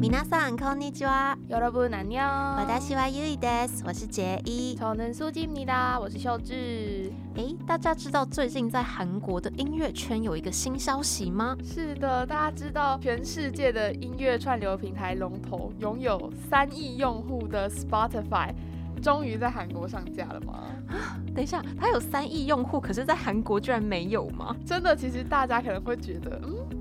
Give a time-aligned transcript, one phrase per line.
[0.00, 1.36] 皆さんこんにちは。
[1.50, 2.56] 여러분안녕。
[2.56, 4.74] 私はゆいです，我是杰一。
[4.74, 6.00] 저는수지입니다。
[6.00, 7.12] 我是秀智。
[7.34, 11.54] 诶，大家知道最近在韩国的音乐圈有一个新消息吗？
[11.62, 18.54] 是的，大家知道全世界的音乐串流平台龙头拥有三亿用户的 Spotify，
[19.02, 20.68] 终于在韩国上架了吗？
[21.34, 24.56] 等一下，它有三亿用户，可是在韩国居然没有吗？
[24.64, 26.79] 真的，其实大家可能会觉得，嗯，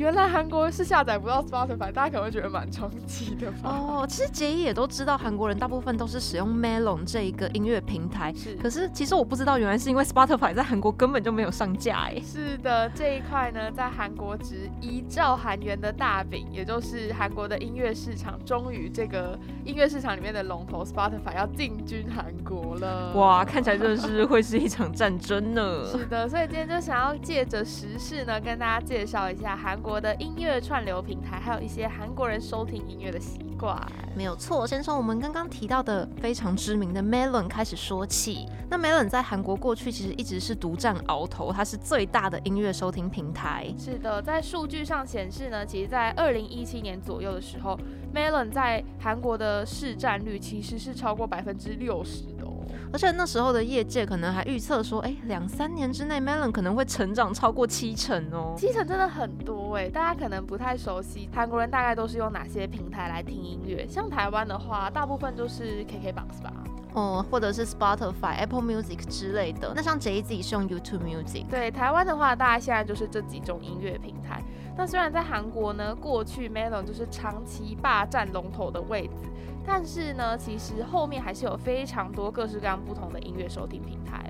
[0.00, 3.68] 原来韩国是下载不到 Spotify，大家可能会觉得蛮冲击的吧？
[3.68, 8.32] 哦，其实杰一也都知道，韩国人大部分都是使用 Melon 这一个音乐平台。
[8.32, 12.18] 是，可是其实我不知道，原来是因为 Spotify 在韩国根本就没有上架哎。
[12.24, 23.12] 是的，这一块呢，在韩国值一兆韩元的大饼，也就是韩国的音乐市场，终于这个音乐市场里面的龙头 Spotify 要进军韩国了。
[23.16, 25.84] 哇，看起来真的是会是一场战争呢。
[25.92, 33.74] 是的，所以今天就想要借着时事呢，跟大家介绍一下韩国的音乐串流平台，还有一些韩国人收听音乐的习惯。
[34.14, 38.46] 没有错，先从我们刚刚提到的非常知名的 Melon 开始说起。
[38.68, 43.72] 那 Melon 在韩国过去其实一直是独占鳌头，它是最大的音乐收听平台。
[43.78, 47.78] 是的，在数据上显示呢，其实，在二零一七年左右的时候
[48.14, 52.59] ，Melon 在韩国的市占率其实是超过百分之六十的哦。
[52.92, 58.54] 而且那时候的业界可能还预测说，哎，两三年之内 Melon 可能会成长超过七成哦。
[58.56, 63.86] 七成真的很多哎，大家可能不太熟悉，韩国人大概都是用哪些平台来听音乐？
[63.88, 66.52] 像台湾的话，大部分就是 KKBOX 吧。
[66.94, 69.72] 哦，或者是 Spotify、Apple Music 之类的。
[69.74, 71.46] 那像 Jay Z 是用 YouTube Music。
[71.48, 74.42] 对，台湾的话，大家现在就是这几种音乐平台。
[74.76, 79.28] 那虽然在韩国呢，过去 Melon 就是长期霸占龙头的位置，
[79.66, 84.29] 但是呢，其实后面还是有非常多各式各样不同的音乐收听平台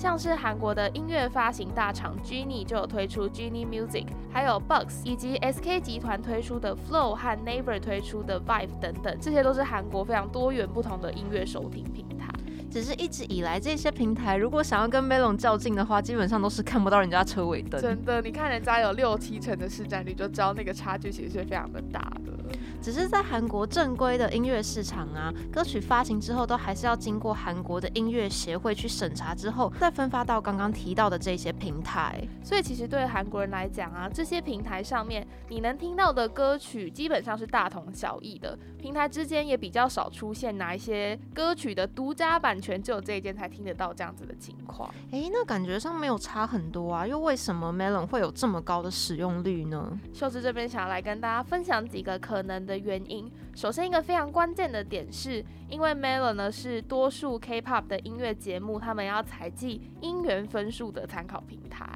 [0.00, 12.32] 像是韩国的音乐发行大厂 Genie 就有推出 Genie Music，还有 Bugs 以及 SK 集团推出的 Flow 和 Naver 推出的 Vive 等等，这些都是韩国非常多元不同的音乐收听平台。
[12.70, 17.78] 只是一直以来这些平台，如果想要跟 Melon 较劲的话，基本上都是看不到人家车尾灯。
[17.78, 22.32] 真的，你看人家有六七成的市占率，就知道那个差距其实是非常的大的。
[22.82, 32.20] 只是在韩国正规的音乐市场啊，歌曲发行之后都还是要经过韩国的音乐协会去审查之后，再分发到刚刚提到的这些平台。
[32.42, 44.88] 所以其实对韩国人来讲啊，这些平台上面你能听到的歌曲基本上是大同小异的，平台之间也比较少出现哪一些歌曲的独家版权只有这一间才听得到这样子的情况。
[45.10, 49.98] 诶，那感觉上没有差很多啊，又为什么 Melon 会有这么高的使用率呢？
[50.14, 53.30] 秀智这边想要来跟大家分享几个可能的原因。
[53.60, 61.86] 首先，一个非常关键的点是，因为 Melon 呢是多数 K-pop 的音乐节目，他们要采集音源分数的参考平台。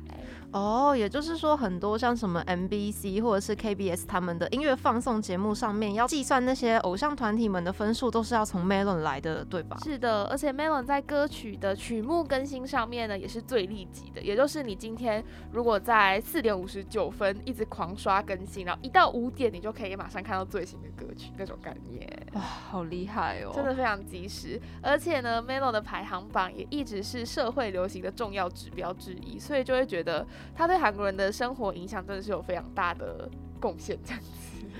[0.53, 9.79] 哦，也就是说，很多像什么 MBC 或者是 KBS 他们的音乐放送节目上面要计算那些偶像团体们的分数，都是要从 Melon 来的，对吧？
[9.83, 14.21] 是的，而且 Melon 在歌曲的曲目更新上面呢，也是最立即的。
[14.23, 22.09] 也就是你今天如果在四点五十九分一直狂刷更新，然后一到五点你就可以马上看到最新的歌曲那种概念。
[22.35, 23.53] 哇，好厉害哦！
[23.55, 24.61] 真的非常及时。
[24.83, 33.29] 而且呢，Melon 的排行榜也一直是社会流行的重要指标之一，所以就会觉得它对韩国人的生活影响真的是有非常大的
[33.61, 34.29] 贡献，这样子。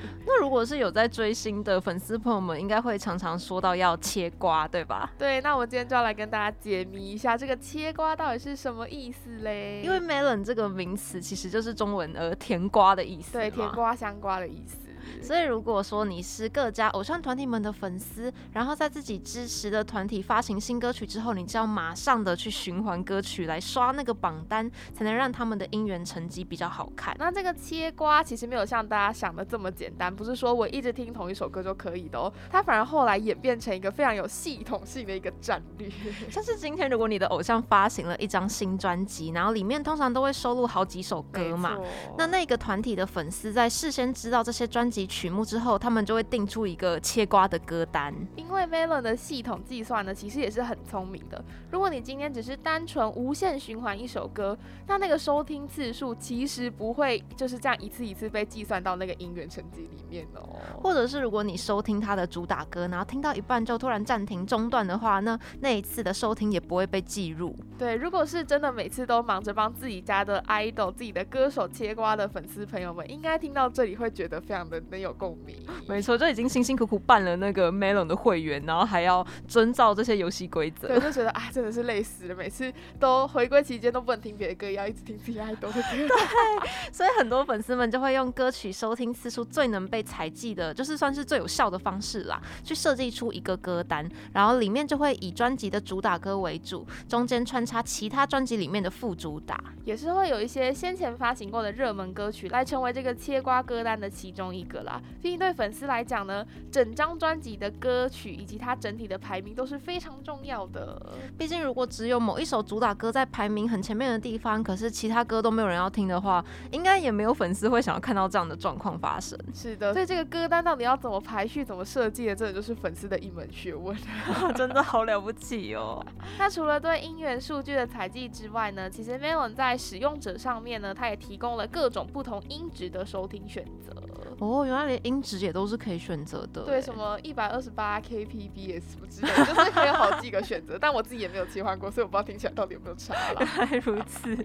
[0.27, 5.11] 那如果是有在追星的粉丝朋友们，应该会常常说到要切瓜，对吧？
[5.17, 9.81] 对，那我今天就要来跟大家解谜一下，这个切瓜到底是什么意思嘞？
[9.83, 14.77] 因为 melon 这个名词其实就是中文呃甜瓜的意思，对，甜瓜香瓜的意思。
[15.23, 27.15] 所以如果说你是各家偶像团体们的粉丝，然后在自己支持的团体发行新歌曲之后，你就要马上的去循环歌曲来刷那个榜单，才能让他们的音源成绩比较好看。
[27.19, 35.91] 那这个切瓜其实没有像大家想的这么简单，不是说我一直听同一首歌就可以的哦，它反而后来演变成一个非常有系统性的一个战略。
[36.31, 41.79] 像是今天如果你的偶像发行了一张新专辑，然后里面通常都会收录好几首歌嘛，
[42.17, 48.15] 那那个团体的粉丝在事先知道这些专辑曲目之后，他们就会定出一个切瓜的歌单。
[48.37, 51.43] 因为 Melon 的系统计算呢，其实也是很聪明的。
[51.71, 60.61] 如果你今天只是单纯无限循环一首歌，那那个收听次数其实不会就是这样一次一次被计算到那个音源成绩里面哦。
[60.83, 67.57] 或者是如果你收听他的主打歌，然后听到一半就突然暂停中断的话，那那一次的收听也不会被计入。
[67.79, 75.57] 对，如果是真的每次都忙着帮自己家的 idol、自己的歌手切瓜的粉丝朋友们，应该听到这里会觉得非常的能有共鸣。
[75.89, 82.35] 没错，就已经辛辛苦苦办了那个 Melon 的会员，然后还要遵照这些游戏规则，对，就觉得啊，真的是累死了。
[82.35, 85.89] 每次都回归期间都不能听别的歌，要一直听自己爱豆的歌。
[85.97, 105.01] 对，所以很多粉丝们就会用歌曲收听次数最能被采集的，就是算是最有效的方式啦，去设计出一个歌单，然后里面就会以专辑的主打歌为主，中间穿插其他专辑里面的副主打，也是会有一些先前发行过的热门歌曲来成为这个切瓜歌单的其中一个啦。
[105.23, 111.15] 毕竟对粉丝来讲呢，整张专辑的歌曲以及它整体的排名都是非常重要的。
[111.39, 119.39] 毕竟如果只有某一首主打歌在排名很前面的地方，可是其他歌都没有人要听的话，应该也没有粉丝会想要看到这样的状况发生。
[119.55, 123.97] 是的，所以这个歌单到底要怎么排序、怎么设计的，这就是粉丝的一门学问。
[124.55, 126.05] 真的好了不起哦！
[126.39, 133.95] 那除了对音源数据的采集之外呢，其实 Melon 在使用者上面呢，它也提供了各种不同音质的收听选择。
[134.41, 136.63] 哦，原来连音质也都是可以选择的。
[136.63, 140.77] 对，什么一百二十八 kpbs 什么之类的，就是可以有好几个选择。
[140.81, 143.41] 但我自己也没有切换过，所以我不知道听起来到底有没有差了。
[143.41, 144.37] 原来如此。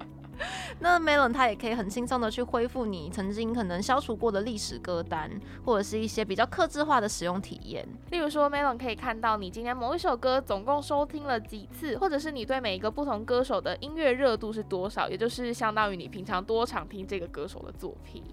[0.79, 5.29] 那 Melon 它也可以很轻松的去恢复你曾经可能消除过的历史歌单，
[5.65, 7.85] 或者是一些比较克制化的使用体验。
[8.11, 18.23] 例如说，Melon 可以看到你今天某一首歌总共收听了几次，或者是你对每一个不同歌手的音乐热度是多少，也就是相当于你平常多常听这个歌手的作品。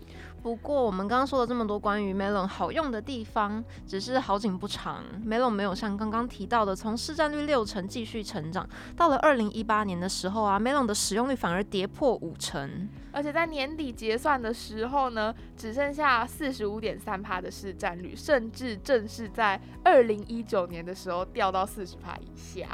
[0.46, 8.64] 不过，我们刚刚说了这么多关于 Melon 好用的地方，只是好景不长，Melon 没有像刚刚提到的从市占率六成继续成长，
[8.96, 22.68] 到了二零一八年的时候啊，Melon 的使用率反而跌破五成，而且在年底结算的时候呢，只剩下四十五点三趴的市占率，甚至正是在二零一九年的时候掉到四十趴以下。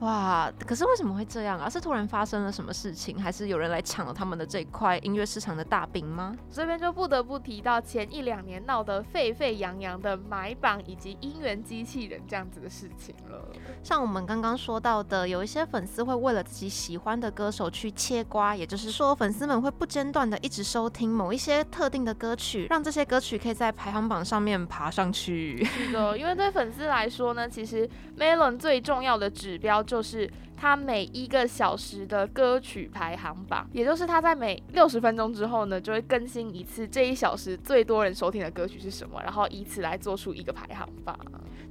[0.00, 0.52] 哇！
[0.64, 1.68] 可是为什么会这样啊？
[1.68, 6.36] 是突然发生了什么事情，还是有人来抢了他们的这块音乐市场的大饼吗？
[6.52, 13.44] 这边就不得不提到前一两年闹得沸沸扬扬的买榜以及音源机器人这样子的事情了。
[13.82, 25.64] 像我们刚刚说到的，有一些粉丝会为了自己喜欢的歌手去切瓜，也就是说，粉丝们会不间断的一直收听某一些特定的歌曲，让这些歌曲可以在排行榜上面爬上去。
[25.64, 29.82] 是的，因为对粉丝来说呢，其实 Melon 最重要的指标。
[29.88, 41.18] 就是他每一个小时的歌曲排行榜，也就是他在每六十分钟之后呢，就会更新一次这一小时最多人收听的歌曲是什么，然后以此来做出一个排行榜。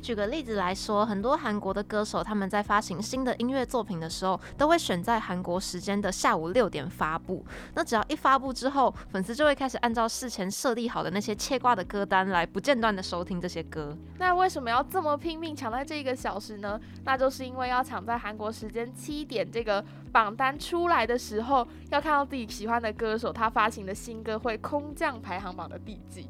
[0.02, 7.46] 举个例子来说，很多韩国的歌手他们在发行新的音乐作品的时候，都会选在韩国时间的下午六点发布。
[7.74, 13.98] 那只要一发布之后，粉丝就会开始按照事前设立好的那些切挂的歌单来不间断的收听这些歌。
[14.18, 16.80] 那为什么要这么拼命抢在这一个小时呢？
[17.04, 26.30] 那就是因为要抢在韩国时间七点这个榜单出来的时候，要看到自己喜欢的歌手他发行的新歌会空降排行榜的第几。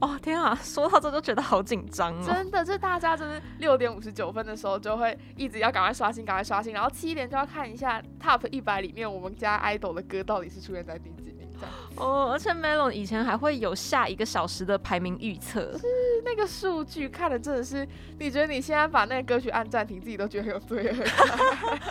[0.00, 2.22] 哦天啊，说到这就觉得好紧张哦。
[2.24, 11.74] 真的，这大家就是六点五十九分的时候就会一直要赶快刷新，赶快刷新，然后七点就要看一下 Top 一百里面我们家 idol 的歌到底是出现在第几名这样。
[11.96, 15.86] 哦，而且 Melon 以前还会有下一个小时的排名预测，是
[16.24, 17.86] 那个数据看的真的是，
[18.20, 21.78] 你觉得你现在把那个歌曲按暂停，自己都觉得很有罪恶感。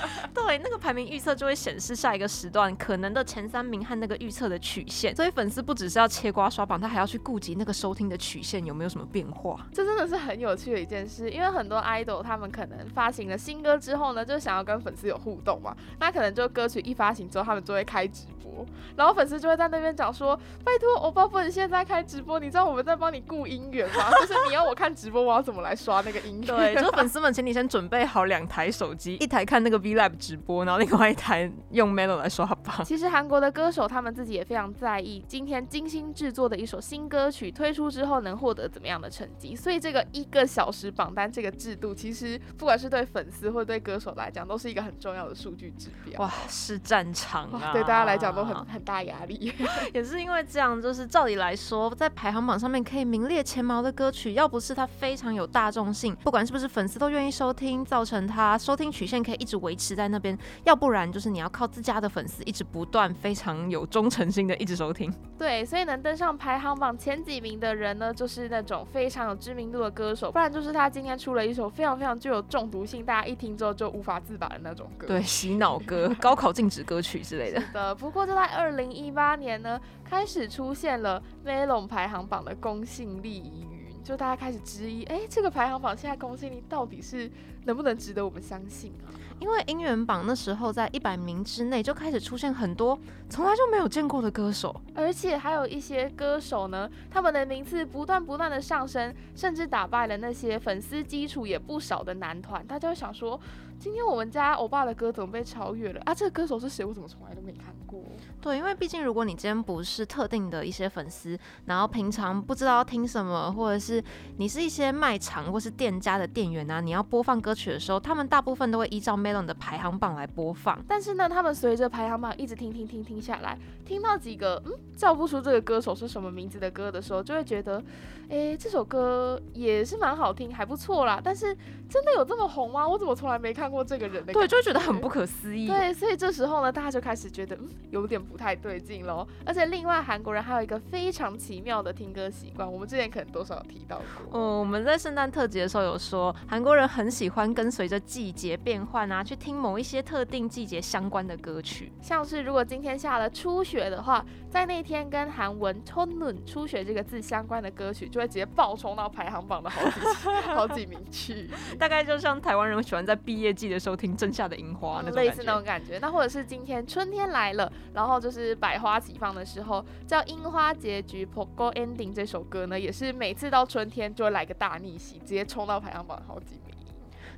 [0.48, 9.68] 对，那个排名预测就会显示下一个时段可能的前三名和那个预测的曲线，所以粉丝不只是要切瓜刷榜，他还要去顾及那个收听的曲线有没有什么变化。
[9.74, 18.66] 这真的是很有趣的一件事，因为很多 idol 他们可能发行了新歌之后呢，就想要跟粉丝有互动嘛，那可能就歌曲一发行之后，他们就会开直播，
[18.96, 20.40] 然后粉丝就会在那边讲说。
[20.64, 24.12] 拜托，欧巴不能现在开直播，你知道我们在帮你顾音源吗？
[24.20, 26.46] 就是你要我看直播，我要怎么来刷那个音源？
[26.46, 32.86] 对，就粉丝们，请你先准备好两台手机，一台看那个 V Live 直播，然后另外一台用 Melon 来刷榜。
[32.86, 39.56] 其实韩国的歌手他们自己也非常在意，今天精心制作的一首新歌曲推出之后能获得怎么样的成绩。
[39.56, 46.22] 所以这个一个小时榜单这个制度，其实不管是对粉丝或对歌手来讲，都是一个很重要的数据指标。
[46.22, 47.72] 哇，是战场啊！
[47.74, 49.52] 对大家来讲都很很大压力，
[49.92, 60.27] 也是因因为这样，就是照理来说，在排行榜上面可以名列前茅的歌曲，要不是它非常有大众性，不管是不是粉丝都愿意收听，造成它收听曲线可以一直维持在那边；
[60.64, 65.14] 要不然就是你要靠自家的粉丝一直不断、非常有忠诚心的一直收听。
[65.38, 75.06] 对，所以能登上排行榜前几名的人呢，就是那种非常有知名度的歌手，不然就是他今天出了一首非常非常具有中毒性，大家一听之后就无法自拔的那种歌。
[75.06, 77.62] 对，洗脑歌、高考禁止歌曲之类的。
[77.68, 79.80] 是的，不过就在二零一八年呢。
[80.10, 87.30] 开始出现了 Melon 排行榜的公信力疑云，就大家开始质疑，哎，这个排行榜现在公信力到底是
[87.66, 89.12] 能不能值得我们相信啊？
[89.40, 92.98] 因为音源榜那时候在一百名之内就开始出现很多
[93.30, 102.66] 从来就没有见过的歌手，而且还有一些歌手呢，他们的名次不断不断的上升，甚至打败了那些粉丝基础也不少的男团。
[102.66, 103.40] 大家想说，
[103.80, 106.14] 今天我们家欧巴的歌怎么被超越了啊？
[106.14, 106.84] 这个歌手是谁？
[106.84, 108.02] 我怎么从来都没看过？
[108.42, 114.04] 对，因为毕竟如果你今天不是特定的一些粉丝，然后平常不知道听什么，或者是
[114.38, 120.84] 你是一些卖场或是店家的店员啊，你要播放歌曲的时候，他们大部分都会依照 Melon 的排行榜来播放。
[120.88, 127.84] 但是呢，他们随着排行榜一直听听听听下来，听到几个嗯叫不出这个歌手是什么名字的歌的时候，就会觉得，
[128.30, 131.22] 哎，这首歌也是蛮好听，还不错啦。
[131.24, 131.56] 但是
[131.88, 132.88] 真的有这么红吗？
[132.88, 134.34] 我怎么从来没看过这个人的？
[134.34, 135.68] 对，就会觉得很不可思议。
[135.68, 139.28] 对，所以这时候呢，大家就开始觉得嗯有点不太对劲喽。
[139.46, 144.40] 而且另外韩国人还有一个非常奇妙的听歌习惯，我们之前可能多少有提到过。
[144.40, 151.92] 嗯，我们在圣诞特辑的时候有说，韩国人很喜欢跟随着季节变换啊，去听某一些特定季节相关的歌曲。
[152.02, 160.00] 像是如果今天下了初雪的话，在那天跟韩文 t o n n 初雪这个字相关的歌曲，就会直接爆冲到排行榜的好几
[160.54, 161.50] 好几名去。
[161.78, 165.98] 大概就像台湾人喜欢在毕业季的时候听正夏的樱花那种类似那种感觉。
[166.00, 176.76] 那或者是今天春天来了，然后就是百花齐放的时候，叫樱花结局 Pogo Ending 这首歌呢，也是每次到春天就会来个大逆袭，直接冲到排行榜好几名。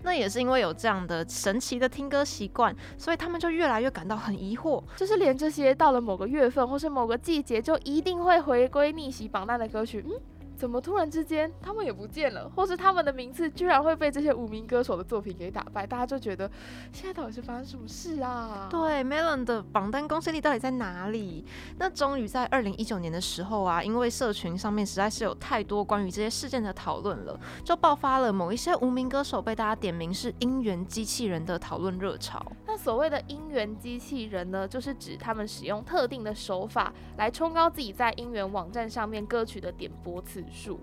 [0.02, 10.14] 那也是因为有这样的神奇的听歌习惯，所以他们就越来越感到很疑惑，就是连这些到了某个月份或是某个季节就一定会回归逆袭榜单的歌曲，嗯。
[10.60, 15.88] 怎么突然之间他们也不见了，或是他们的名次居然会被这些无名歌手的作品给打败？
[15.88, 16.52] 大家就觉得
[16.92, 18.68] 现在到底是发生什么事啊？
[18.70, 21.46] 对，Melon 的榜单公信力到底在哪里？
[21.78, 32.46] 那终于在二零一九年的时候啊，因为社群上面实在是有太多关于这些事件的讨论了，就爆发了某一些无名歌手被大家点名是音源机器人的讨论热潮。
[32.68, 40.44] 那所谓的音源机器人呢，就是指他们使用特定的手法来冲高自己在音源网站上面歌曲的点播次。
[40.52, 40.80] 数，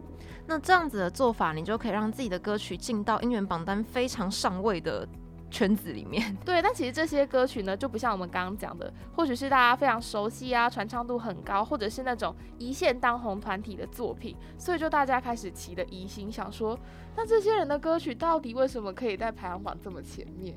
[0.46, 5.06] 那这样子的做法，你就可以让自己的歌曲进到音源榜单非常上位的
[5.50, 6.36] 圈子里面。
[6.44, 16.78] 对，但其实这些歌曲呢，就不像我们刚刚讲的，或许是大家非常熟悉啊，传唱度很高，或者是那种一线当红团体的作品，所以就大家开始起了疑心，想说，
[17.16, 20.54] 那这些人的歌曲到底为什么可以在排行榜这么前面？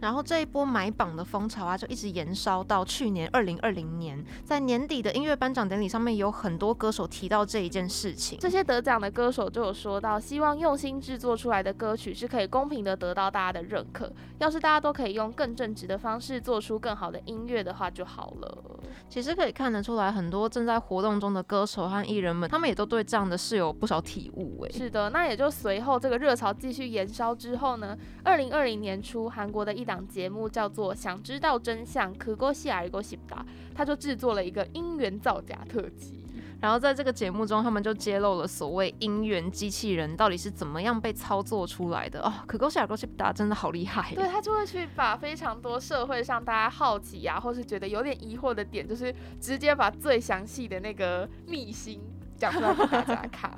[0.00, 8.38] 然后这一波买榜的风潮啊，就一直延烧到去年二零二零年，在年底的音乐颁奖典礼上面，有很多歌手提到这一件事情。
[8.40, 14.10] 这些得奖的歌手就有说到，希望用心制作出来的歌曲是可以公平的得到大家的认可。
[14.38, 18.58] 要是大家都可以用更正直的方式做出更好的音乐的话就好了。
[19.08, 24.64] 其实可以看得出来，很多正在活动中的歌手和艺人们，他们也都对这样的事有不少体悟。
[24.64, 33.44] 哎，是的，那也就随后这个热潮继续延烧之后呢，二零二零年初，韩国的一档节目叫做《想知道真相》，可过西尔过西达，
[33.74, 36.24] 他就制作了一个音源造假特辑。
[36.60, 42.30] 然后在这个节目中，他们就揭露了所谓音源机器人到底是怎么样被操作出来的哦。
[42.46, 51.98] 可过西尔过西达真的好厉害，对他就会去把非常多社会上大家好奇呀，或是觉得有点疑惑的点，就是直接把最详细的那个秘辛。
[52.36, 53.50] 讲出来给大家看。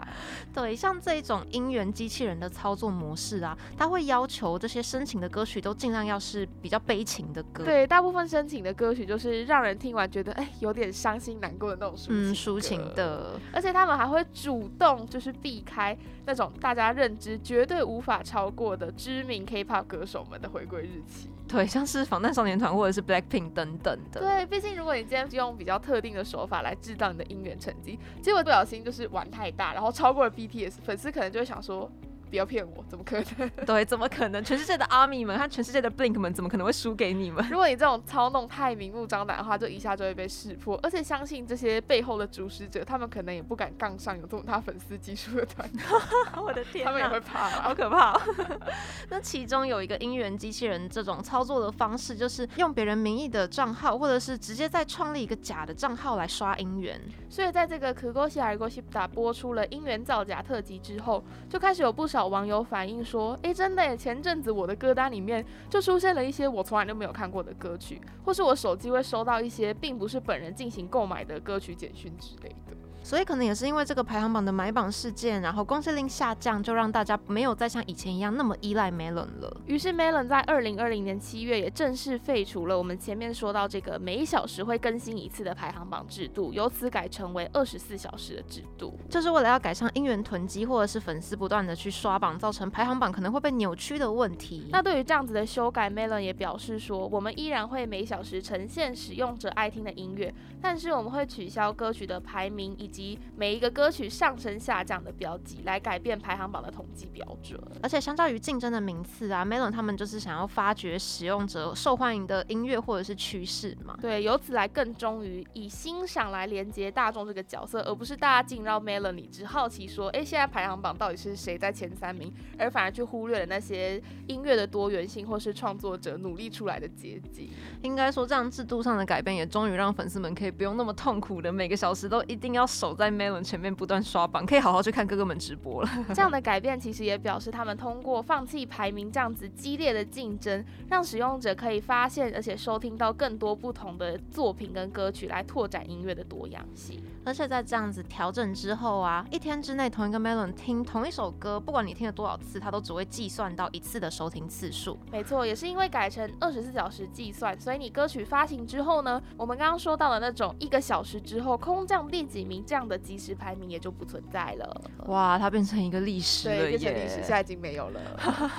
[0.55, 7.65] 对，像这种音源机器人的操作模式啊，它会要求这些深情的歌曲都尽量要是比较悲情的歌。
[7.65, 12.33] 对，大部分深情的歌曲就是让人听完觉得哎有点伤心难过的那种抒情。
[12.33, 13.41] 嗯，抒情的。
[13.53, 21.31] 而且他们还会主动就是避开那种大家认知绝对无法超过的知名 K-pop 歌手们的回归日期。
[21.49, 24.21] 对，像是防弹少年团或者是 Blackpink 等等的。
[24.21, 31.89] 对，毕竟如果你今天用比较特定的手法来制造你的音源成绩，结果不小心就是玩太大，然后超过了 BTS，粉丝可能就会想说。
[32.33, 33.51] 不要骗我，怎么可能？
[33.67, 34.43] 对，怎么可能？
[34.43, 37.47] 全世界的阿米们和全世界的 Blink 们，怎么可能会输给你们？
[37.51, 40.81] 如果你这种操弄太明目张胆的话，就一下就会被识破。
[40.83, 45.71] 而且相信这些背后的主使者，他们可能也不敢杠上有这么大粉丝基数的团。
[46.43, 48.19] 我的天，他们也会怕，好可怕。
[49.11, 56.99] 那其中有一个音源机器人这种操作的方式，就是用别人名义的账号，或者是直接再创立一个假的账号来刷音源。
[57.29, 63.03] 所以在这个可歌西尔歌西打播出了音源造假特辑之后，就开始有不少网友反映。
[63.05, 72.77] 说，哎，真的，前阵子我的歌单里面就出现了一些我从来都没有看过的歌曲，或是我手机会收到一些并不是本人进行购买的歌曲简讯之类的。
[73.03, 79.57] 所以可能也是因为这个排行榜的买榜事件，然后公信令下降，就让大家没有再像以前一样那么依赖 Melon 了。
[79.67, 94.69] 于是 Melon 在二零二零年七月也正式废除了我们前面说到这个每小时会更新一次的排行榜制度，由此改成为二十四小时的制度，就是为了要改善音源囤积或者是粉丝不断的去刷榜，造成排行榜可能会被扭曲的问题。
[94.71, 107.59] 那对于这样子的修改，Melon 也表示说，我们依然会每小时呈现使用者爱听的音乐，但是我们会取消歌曲的排名以及每一个歌曲上升下降的标记，来改变排行榜的统计标准。
[107.83, 113.97] 而且相较于竞争的名次啊，Melon 他们就是想要发掘使用者受欢迎的音乐或者是趋势嘛。
[114.01, 127.51] 对，由此来更忠于以欣赏来连接大众这个角色，而不是大家进到 Melon 里只好奇说，哎，现在排行榜到底是谁在前三名，而反而去忽略了那些音乐的多元性或是创作者努力出来的结晶。
[127.83, 135.89] 应该说，这样制度上的改变也终于让粉丝们可以不用那么痛苦的每个小时都一定要守在 Melon 前面不断刷榜，可以好好去看哥哥们直播了。
[136.13, 147.01] 这样的改变其实也表示他们通过放弃排名这样子激烈的竞争，让使用者可以发现而且收听到更多不同的作品跟歌曲，来拓展音乐的多样性。
[147.25, 154.99] 而且在这样子调整之后啊，一天之内同一个 Melon 听同一首歌，不管你听了多少次，它都只会计算到一次的收听次数。
[155.13, 164.83] 没错，也是因为改成二十四小时计算，所以你歌曲发行之后呢，我们刚刚说到的那种一个小时之后空降第几名这样的即时排名也就不存在了。
[165.09, 166.79] 哇，它变成一个历史了耶！
[166.79, 168.01] 变成历史，现在已经没有了。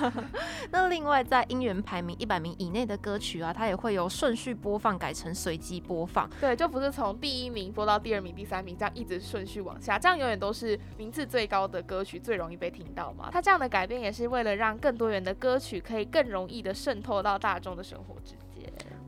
[0.70, 6.30] 那另外在音源排名一百名以内的歌曲啊，它也会由顺序播放改成随机播放。
[6.40, 9.20] 对，就不是从第一名播到第二名、第三名这样一直。
[9.24, 13.30] 顺序往下，这样永远都是名次最高的歌曲最容易被听到嘛？
[13.32, 18.43] 它这样的改变也是为了让更多元的歌曲可以更容易的渗透到大众的生活之间。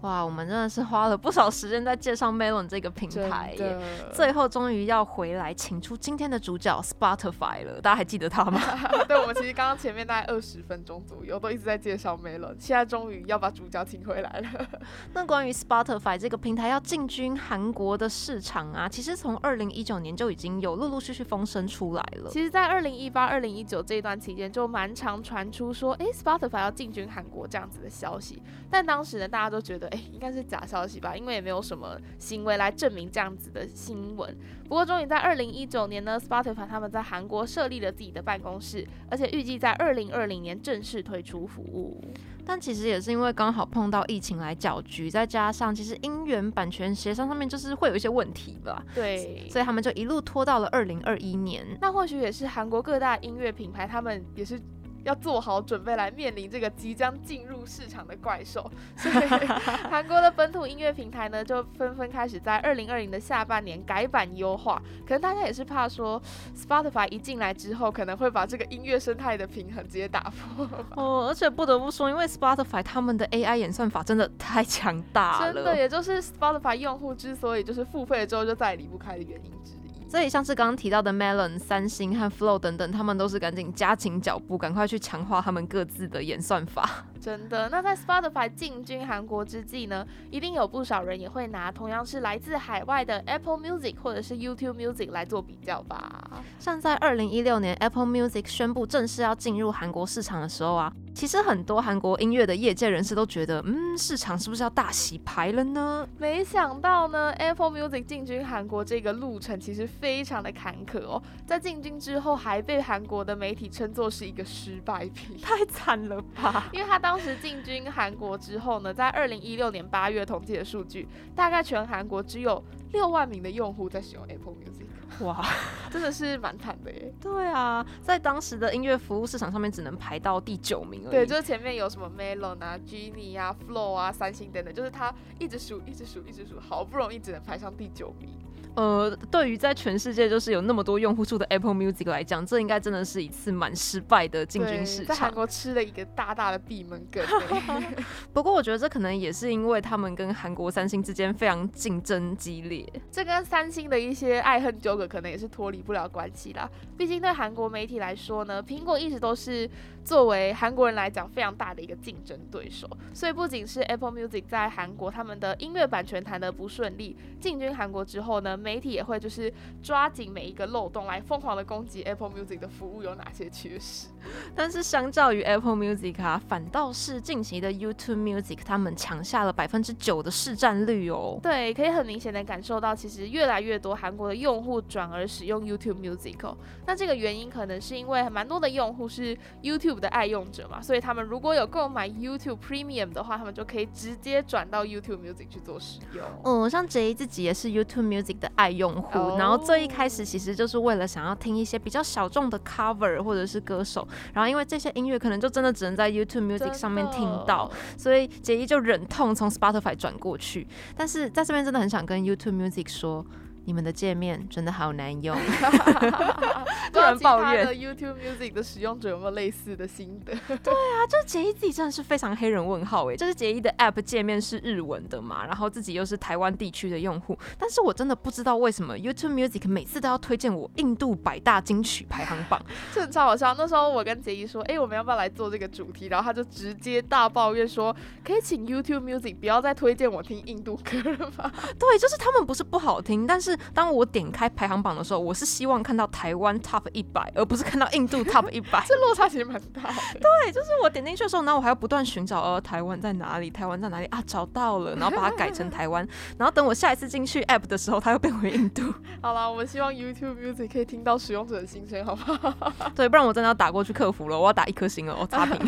[0.02, 3.78] 哇，我们真的是花了不少时间在介绍 Melon 这个平台耶，
[4.12, 8.60] 最后终于要回来请出今天的主角 Spotify 了，大家还记得他吗？
[9.08, 14.66] 对，我们其实刚刚前面大概二十分钟左右都一直在介绍 Melon，现在终于要把主角请回来了。
[15.14, 22.28] 那关于 Spotify 这个平台要进军韩国的市场啊，其实从二零一九年就已经有陆陆续续风声出来了。
[22.30, 29.85] 其实，在二零一八、二零一九这一段期间，就蛮常传出说，哎，Spotify 要进军韩国这样子的消息，但当时呢，大家都觉得。
[30.12, 34.36] 应该是假消息吧，因为也没有什么行为来证明这样子的新闻。
[34.64, 42.02] 不过，终于在二零一九年呢，Spotify 他们在韩国设立了自己的办公室，而且预计在二零二零年正式推出服务。
[42.44, 48.84] 但其实也是因为刚好碰到疫情来搅局，再加上其实音源版权协商上面就是会有一些问题吧。
[48.94, 51.64] 对，所以他们就一路拖到了二零二一年。
[51.80, 54.60] 那或许也是韩国各大音乐品牌，他们也是。
[55.06, 59.26] 要做好准备来面临这个即将进入市场的怪兽，所以
[59.88, 64.82] 韩国的本土音乐平台呢，就纷纷开始在二零二零的下半年改版优化。
[65.06, 66.20] 可能大家也是怕说
[66.56, 70.68] ，Spotify 一进来之后，可能会把这个音乐生态的平衡直接打破。
[70.96, 79.75] 哦，而且不得不说，因为 Spotify 他们的 AI 演算法真的太强大了，真的，也就是 Spotify 用户之所以就是付费了之后就再也离不开的原因之一。
[80.08, 87.04] 所以像是刚刚提到的 Melon、三星和 Flow 等等，他们都是赶紧加紧脚步，赶快去强化他们各自的演算法。
[87.20, 96.42] 真的，那在 Spotify 进军韩国之际呢，一定有不少人也会拿同样是来自海外的 Apple Music 或者是 YouTube Music 来做比较吧。
[96.58, 100.92] 像在二零一六年 Apple Music 宣布正式要进入韩国市场的时候啊。
[101.14, 106.06] 其实很多韩国音乐的业界人士都觉得，嗯，市场是不是要大洗牌了呢？
[106.18, 111.22] 没想到呢，Apple Music 进军韩国这个路程其实非常的坎坷哦。
[111.46, 116.68] 在进军之后，还被韩国的媒体称作是一个失败品，太惨了吧？
[116.70, 125.24] 因为他当时进军韩国之后呢，在二零一六年八月统计的数据，大概全韩国只有六万名的用户在使用 Apple Music。
[125.24, 125.40] 哇，
[125.88, 127.14] 真的是蛮惨的耶。
[127.20, 131.10] 对啊，在当时的音乐服务市场上面，只能排到第九名而已。
[131.12, 138.30] 对，就是前面有什么 Melon 啊、Genie 啊、Flow 啊、三星等等，就是它一直数、一直数、一直数，好不容易只能排上第九名。
[138.76, 145.06] 呃，对于在全世界就是有那么多用户数的 Apple Music 来讲，这应该真的是一次蛮失败的进军市场。
[145.06, 147.24] 在韩国吃了一个大大的闭门羹。
[148.34, 156.68] 不过我觉得这可能也是因为他们跟韩国三星之间非常竞争激烈，这跟三星的一些爱恨纠葛可能也是脱离不了关系啦。
[156.98, 159.66] 毕竟对韩国媒体来说呢，苹果一直都是
[160.04, 168.54] 作为韩国人来讲非常大的一个竞争对手，所以不仅是 Apple Music 在韩国他们的音乐版权谈得不顺利，进军韩国之后呢。
[168.66, 174.08] 媒体也会就是抓紧每一个漏洞来疯狂的攻击 Apple Music 的服务有哪些缺失。
[174.56, 181.38] 但是相较于 Apple Music 啊，反倒是近期的 YouTube Music 他们抢下了百分之九的市占率哦。
[181.40, 186.56] 对，可以很明显的感受到，其实越来越多韩国的用户转而使用 YouTube Music 哦。
[186.86, 196.24] 那这个原因可能是因为蛮多的用户是 YouTube 的爱用者嘛，所以他们如果有购买 YouTube Premium 的话，他们就可以直接转到 YouTube Music 去做使用。
[196.44, 204.06] 嗯，像 J 自己也是 YouTube Music 的爱用户，然后最一开始其实就是为了想要听一些比较小众的 cover 或者是歌手。
[204.34, 210.66] 然后因为这些音乐可能就真的只能在 YouTube Music 上面听到，所以杰伊就忍痛从 Spotify 转过去。
[210.96, 213.24] 但是在这边真的很想跟 YouTube Music 说。
[213.66, 215.36] 你们的界面真的好难用，
[216.92, 217.66] 突然抱怨。
[217.66, 220.32] YouTube Music 的使用者有没有类似的心得？
[220.58, 233.52] 对啊，就是杰伊自己真的是非常黑人问号哎，就是杰伊的 App 界面是日文的嘛，然后自己又是台湾地区的用户，但是我真的不知道为什么 YouTube Music 每次都要推荐我印度百大金曲排行榜，这超好笑。
[233.58, 236.06] 那时候我跟杰伊说，哎，我们要不要来做这个主题？
[236.06, 241.50] 然后他就直接大抱怨说，可以请 YouTube Music 不要再推荐我听印度歌了吗？
[241.78, 243.55] 对，就是他们不是不好听，但是。
[243.74, 248.84] 当我点开排行榜的时候，我是希望看到台湾 Top 一百，而不是看到印度 Top 一百。
[248.86, 249.94] 这落差其实蛮大的。
[250.14, 253.50] 对，就是我点进去的时候，然后我还要不断寻找，呃，台湾在哪里？
[253.50, 254.22] 台湾在哪里啊？
[254.26, 256.06] 找到了，然后把它改成台湾。
[256.38, 258.82] 然后等我下一次进去 App 的时候，它又变回印度。
[259.22, 262.72] 好了，我们希望 YouTube Music 可以听到使用者的心声，好不好？
[262.94, 265.66] 对，不然我真的要打过去客服了，我要打一颗星了，我差评。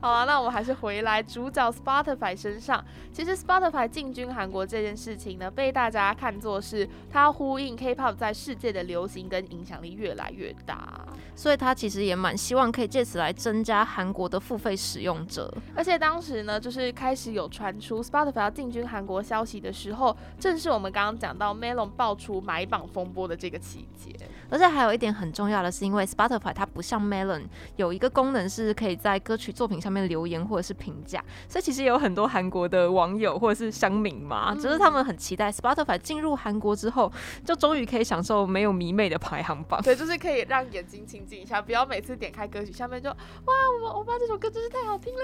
[0.00, 2.84] 好了，那我们还是回来主角 Spotify 身上。
[3.12, 7.26] 其实 Spotify 进军韩国这件事情呢，被大家看作是它。
[7.36, 11.04] 呼应 K-pop 在世界的流行跟影响力越来越大，
[11.34, 15.52] 所以他其实也蛮希望可以借此来增加韩国的付费使用者。
[15.74, 24.14] 而且当时呢，就是开始有传出 Spotify 要进军韩国消息的时候，正是我们刚刚讲到 Melon 爆出买榜风波的这个期间。
[24.50, 27.42] 而且还有一点很重要的是，因为 Spotify 它不像 Melon
[27.76, 37.12] 有一个功能是可以在歌曲作品上面留言或者是评价，所以其实有很多韩国的网友或者是乡民嘛，只是他们很期待 Spotify 进入韩国之后。
[37.44, 45.20] 就终于可以享受没有迷妹的排行榜，对，就是可以让眼睛清静一下，不要每次点开歌曲下面就哇，我欧巴这首歌真是太好听了，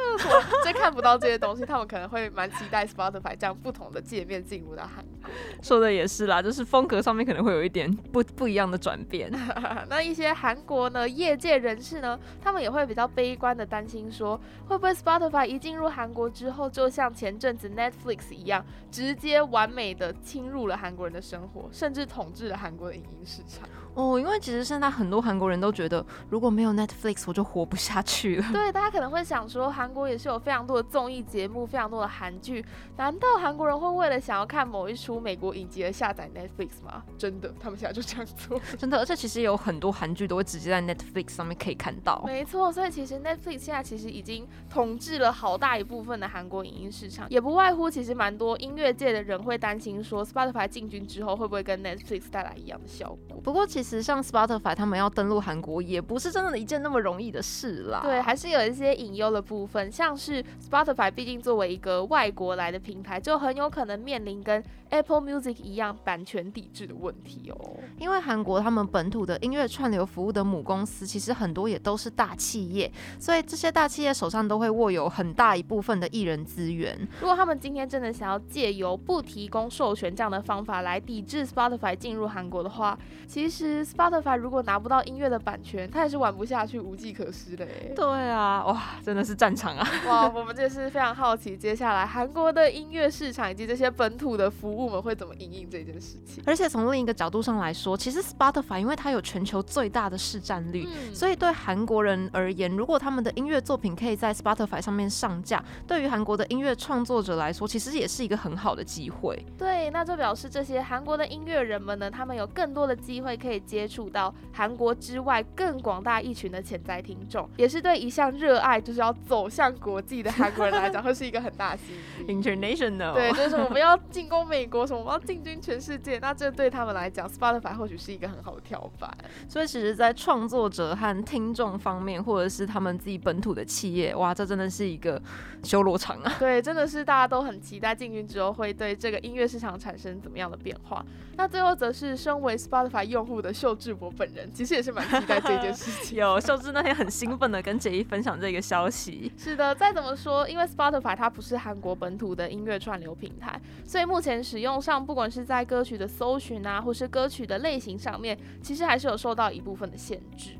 [0.64, 5.30] 就看不到这些东西，他们可能会蛮期待 Spotify 这样不同的界面进入到韩国。
[5.62, 9.11] 说的也是啦，就是风格上面可能会有一点不不一样的转变。
[9.88, 23.68] 那一些韩国呢业界人士呢，他们也会比较悲观的担心说，会不会 Spotify 一进入韩国之后，就像前阵子 Netflix 一样，直接完美的侵入了韩国人的生活，甚甚至统治了韩国的影音市场。
[23.94, 28.44] 哦，因为其实现在很多韩国人都觉得，如果没有 Netflix，我就活不下去了。
[28.52, 32.64] 对，大家可能会想说，韩国也是有非常多的综艺节目，非常多的韩剧，
[32.96, 37.02] 难道韩国人会为了想要看某一出美国影集而下载 Netflix 吗？
[37.18, 38.58] 真的，他们现在就这样做。
[38.78, 42.22] 真的，而且其实有很多韩剧都会直接在 Netflix 上面可以看到。
[42.26, 53.38] 没错，所以其实 Netflix 现在其实已经统治了好大一部分的韩国影音市场，也不外乎其实蛮多音乐界的人会担心说，Spotify 进军之后会不会跟 Netflix 带来一样的效果？
[53.42, 54.74] 不过其实实像 Spotify。
[54.74, 58.00] 他们要登录韩国也不是真的一件那么容易的事啦。
[58.02, 64.62] 对，还是有一些隐忧的部分，像是 Spotify 毕竟作为一个外国来的平台，就很有可能面临跟
[64.92, 67.76] Apple Music 一样版权抵制的问题哦。
[67.98, 76.96] 因为韩国他们本土的音乐串流服务的母公司，其实很多也都是大企业，所以这些大企业手上都会握有很大一部分的艺人资源。
[77.20, 87.66] 如果他们今天真的想要借由不提供授权这样的方法来抵制 Spotify 进入韩国的话，其实 Spotify 如果拿不到音乐的版权，他也是玩不下去，无计可施的。
[87.96, 89.88] 对啊，哇，真的是战场啊！
[90.06, 96.42] 哇，我们这是非常好奇，接下来韩国的音乐市场以及这些本土的服务们会怎么应应这件事情。
[96.46, 109.44] 而且从另一个角度上来说，其实 Spotify 因为它有全球最大的市占率，所以对韩国人而言，如果他们的音乐作品可以在 Spotify 上面上架，对于韩国的音乐创作者来说，其实也是一个很好的机会。
[109.58, 114.34] 对，那就表示这些韩国的音乐人们呢，他们有更多的机会可以接触到。
[114.52, 121.82] 韩国之外更广大一群的潜在听众，也是对一项热爱就是要走向国际的韩国人来讲， 会是一个很大吸
[122.26, 122.42] 引力。
[122.42, 129.14] International，对，就是我们要进攻美国，什么要进军全世界，那这对他们来讲，Spotify 或许是一个很好的跳板。
[129.46, 135.20] 所以其实，在创作者和听众方面，或者是他们自己本土的企业，哇，这真的是一个
[135.62, 136.36] 修罗场啊！
[136.40, 141.04] 对，真的是大家都很期待进军之后会对这个音乐市场产生怎么样的变化。
[141.36, 144.50] 那最后则是身为 Spotify 用户的秀智博本人。
[144.52, 146.18] 其实也是蛮期待这件事情。
[146.20, 149.32] 有秀智那天很兴奋的跟杰一分享这个消息。
[149.36, 160.52] 是的，再怎么说，因为 Spotify 它不是韩国本土的音乐串流平台，所以目前使用上，不管是在歌曲的搜寻啊，或是歌曲的类型上面，其实还是有受到一部分的限制。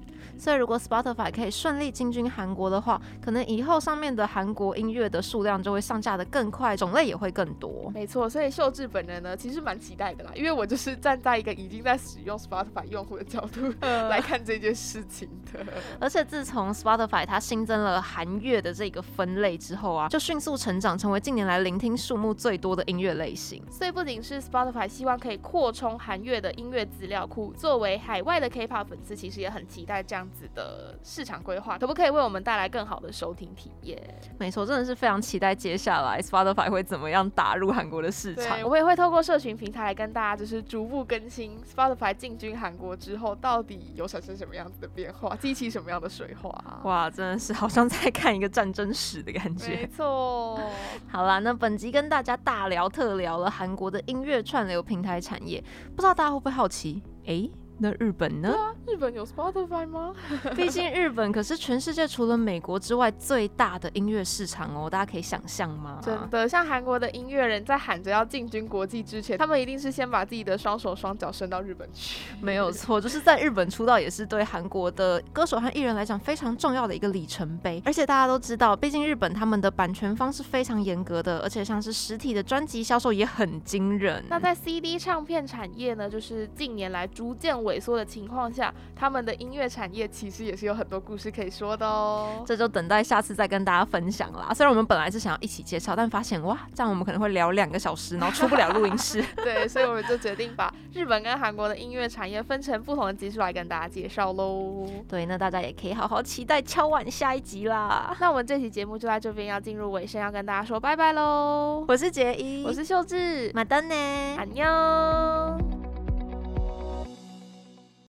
[0.42, 7.88] 所以，如果 Spotify 可以顺利进军韩国的话，可能以后上面的韩国音乐的数量就会上架的更快，种类也会更多。
[7.94, 15.64] 没错，所以秀智本人呢，其实蛮期待的啦，因为我就是站在一个已经在使用 Spotify 用户的角度来看这件事情的。
[16.00, 23.62] 而且自从 Spotify 它新增了韩乐的这个分类之后啊，就迅速成长成为近年来聆听数目最多的音乐类型。
[23.70, 30.28] 所以不仅是 Spotify 希望可以扩充韩乐的音乐资料库，作为海外的 K-pop 粉丝，其实也很期待这样。
[30.32, 34.02] 子的市场规划可不可以为我们带来更好的收听体验？
[34.38, 38.62] 没错，真的是非常期待接下来 Spotify 会怎么样打入韩国的市场。
[38.62, 46.80] 我也会透过社群平台来跟大家就是逐步更新 Spotify 进军韩国之后到底有产生什么样子的变化，激起什么样的水花。
[46.84, 49.76] 哇，真的是好像在看一个战争史的感觉。
[49.76, 50.60] 没错。
[51.08, 55.62] 好啦，那本集跟大家大聊特聊了韩国的音乐串流平台产业，
[55.94, 57.02] 不知道大家会不会好奇？
[57.26, 57.48] 哎。
[57.82, 58.54] 那日本呢？
[58.86, 60.14] 日本有 Spotify 吗？
[60.54, 65.98] 毕竟日本可是全世界除了美国之外最大的音乐市场哦，大家可以想象吗？
[66.00, 72.20] 真的，像韩国的音乐人在喊着要进军国际之前，他们一定是先把自己的双手双脚伸到日本去。
[72.40, 77.82] 没有错，就是在日本出道也是对韩国的歌手和艺人来讲非常重要的一个里程碑。
[77.84, 84.24] 而且大家都知道，毕竟日本他们的版权方是非常严格的，而且像是实体的专辑销售也很惊人。
[84.28, 92.44] 那在 CD 唱片产业呢，就是近年来逐渐萎缩的情况下，他们的音乐产业其实也是有很多故事可以说的哦。
[92.46, 94.52] 这就等待下次再跟大家分享啦。
[94.52, 99.24] 虽然我们本来是想要一起介绍，但发现哇，这样我们可能会聊两个小时，然后出不了录音室。
[99.42, 104.86] 对，所以我们就决定把日本跟韩国的音乐产业分成不同的集数来跟大家介绍喽。
[105.08, 108.14] 对，那大家也可以好好期待敲碗下一集啦。
[108.20, 111.84] 那我们这期节目就在这边要进入尾声，要跟大家说拜拜喽。
[111.88, 113.94] 我是杰一，我是秀智，马丹呢，
[114.36, 115.81] 安妞。